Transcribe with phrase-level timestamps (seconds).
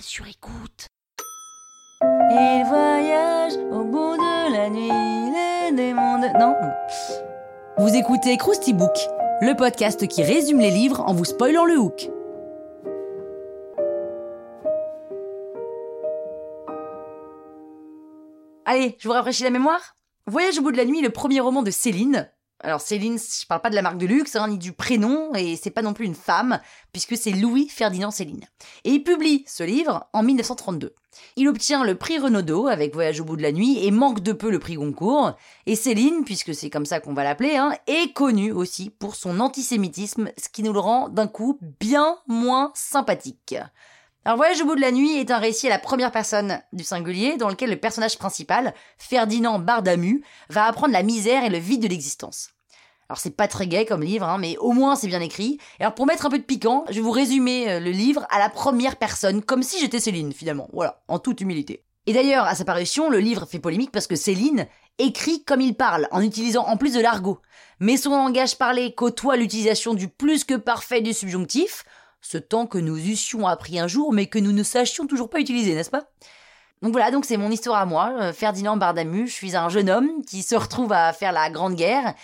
[0.00, 0.86] sur écoute.
[2.02, 6.38] Il voyage au bout de la nuit, les démons de...
[6.38, 6.54] Non
[7.78, 8.96] Vous écoutez Krusty Book,
[9.40, 12.10] le podcast qui résume les livres en vous spoilant le hook.
[18.64, 19.96] Allez, je vous rafraîchis la mémoire
[20.26, 22.30] Voyage au bout de la nuit, le premier roman de Céline,
[22.64, 25.54] alors Céline, je parle pas de la marque de luxe, hein, ni du prénom, et
[25.56, 26.60] c'est pas non plus une femme,
[26.92, 28.46] puisque c'est Louis Ferdinand Céline.
[28.84, 30.94] Et il publie ce livre en 1932.
[31.36, 34.32] Il obtient le prix Renaudot avec Voyage au bout de la nuit et manque de
[34.32, 35.36] peu le prix Goncourt.
[35.66, 39.40] Et Céline, puisque c'est comme ça qu'on va l'appeler, hein, est connue aussi pour son
[39.40, 43.56] antisémitisme, ce qui nous le rend d'un coup bien moins sympathique.
[44.24, 46.82] Alors Voyage au bout de la nuit est un récit à la première personne du
[46.82, 51.82] singulier dans lequel le personnage principal, Ferdinand Bardamu, va apprendre la misère et le vide
[51.82, 52.53] de l'existence.
[53.08, 55.58] Alors c'est pas très gai comme livre, hein, mais au moins c'est bien écrit.
[55.78, 58.26] Et alors pour mettre un peu de piquant, je vais vous résumer euh, le livre
[58.30, 61.84] à la première personne, comme si j'étais Céline finalement, voilà, en toute humilité.
[62.06, 64.66] Et d'ailleurs, à sa parution, le livre fait polémique parce que Céline
[64.98, 67.40] écrit comme il parle, en utilisant en plus de l'argot.
[67.80, 71.84] Mais son langage parlé côtoie l'utilisation du plus que parfait du subjonctif,
[72.20, 75.40] ce temps que nous eussions appris un jour, mais que nous ne sachions toujours pas
[75.40, 76.08] utiliser, n'est-ce pas?
[76.82, 79.88] Donc voilà, donc c'est mon histoire à moi, euh, Ferdinand Bardamu, je suis un jeune
[79.88, 82.14] homme qui se retrouve à faire la Grande Guerre,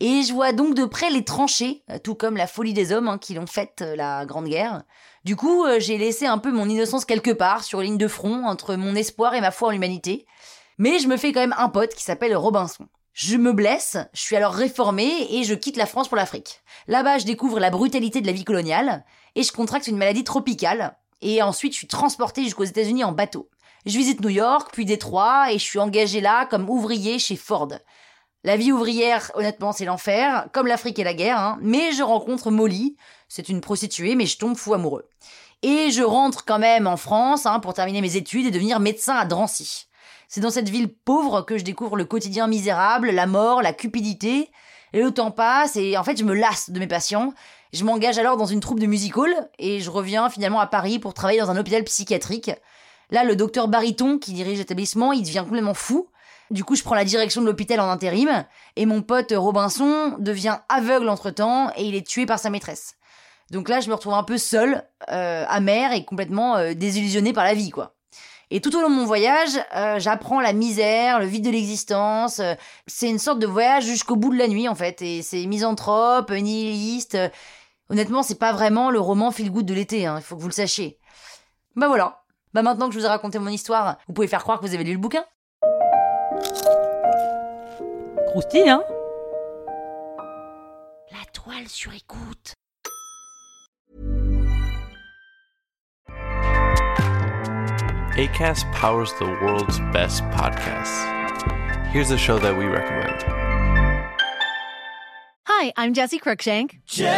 [0.00, 3.06] et je vois donc de près les tranchées, euh, tout comme la folie des hommes
[3.06, 4.82] hein, qui l'ont faite euh, la Grande Guerre.
[5.24, 8.76] Du coup, j'ai laissé un peu mon innocence quelque part, sur ligne de front, entre
[8.76, 10.26] mon espoir et ma foi en l'humanité.
[10.78, 12.86] Mais je me fais quand même un pote qui s'appelle Robinson.
[13.12, 16.60] Je me blesse, je suis alors réformé et je quitte la France pour l'Afrique.
[16.86, 20.96] Là-bas, je découvre la brutalité de la vie coloniale et je contracte une maladie tropicale.
[21.20, 23.50] Et ensuite, je suis transporté jusqu'aux États-Unis en bateau.
[23.86, 27.68] Je visite New York, puis Détroit, et je suis engagé là comme ouvrier chez Ford.
[28.44, 31.58] La vie ouvrière, honnêtement, c'est l'enfer, comme l'Afrique et la guerre, hein.
[31.60, 32.96] mais je rencontre Molly,
[33.28, 35.08] c'est une prostituée, mais je tombe fou amoureux.
[35.62, 39.16] Et je rentre quand même en France hein, pour terminer mes études et devenir médecin
[39.16, 39.88] à Drancy.
[40.28, 44.50] C'est dans cette ville pauvre que je découvre le quotidien misérable, la mort, la cupidité.
[44.92, 47.32] Et le temps passe et en fait je me lasse de mes patients.
[47.72, 51.12] Je m'engage alors dans une troupe de musical et je reviens finalement à Paris pour
[51.12, 52.50] travailler dans un hôpital psychiatrique.
[53.10, 56.08] Là, le docteur Bariton qui dirige l'établissement, il devient complètement fou.
[56.50, 58.44] Du coup, je prends la direction de l'hôpital en intérim,
[58.76, 62.94] et mon pote Robinson devient aveugle entre-temps, et il est tué par sa maîtresse.
[63.50, 67.44] Donc là, je me retrouve un peu seul, euh, amer et complètement euh, désillusionné par
[67.44, 67.94] la vie, quoi.
[68.50, 72.40] Et tout au long de mon voyage, euh, j'apprends la misère, le vide de l'existence.
[72.40, 72.54] Euh,
[72.86, 75.02] c'est une sorte de voyage jusqu'au bout de la nuit, en fait.
[75.02, 77.18] Et c'est misanthrope, nihiliste.
[77.90, 80.48] honnêtement, c'est pas vraiment le roman feel good de l'été, hein, il faut que vous
[80.48, 80.98] le sachiez.
[81.76, 82.22] Bah voilà.
[82.54, 84.74] Bah maintenant que je vous ai raconté mon histoire, vous pouvez faire croire que vous
[84.74, 85.24] avez lu le bouquin.
[88.28, 88.82] Croustille, hein?
[91.10, 92.54] La toile sur écoute.
[98.16, 101.06] ACAST powers the world's best podcasts.
[101.92, 103.22] Here's a show that we recommend.
[105.46, 106.80] Hi, I'm Jesse Cruikshank.
[106.84, 107.14] Jesse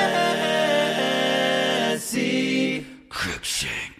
[3.09, 4.00] Cruikshank.